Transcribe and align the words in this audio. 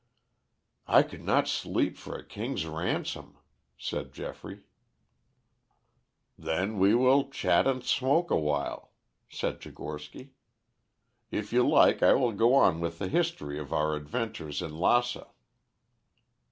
"I 0.87 1.03
could 1.03 1.23
not 1.23 1.47
sleep 1.47 1.95
for 1.95 2.15
a 2.17 2.25
king's 2.25 2.65
ransom," 2.65 3.37
said 3.77 4.13
Geoffrey. 4.13 4.61
"Then 6.39 6.79
we 6.79 6.95
will 6.95 7.29
chat 7.29 7.67
and 7.67 7.83
smoke 7.83 8.31
awhile," 8.31 8.93
said 9.29 9.59
Tchigorsky. 9.61 10.31
"If 11.29 11.53
you 11.53 11.69
like, 11.69 12.01
I 12.01 12.13
will 12.15 12.31
go 12.33 12.55
on 12.55 12.79
with 12.79 12.97
the 12.97 13.09
history 13.09 13.59
of 13.59 13.71
our 13.71 13.95
adventures 13.95 14.63
in 14.63 14.75
Lassa." 14.75 15.27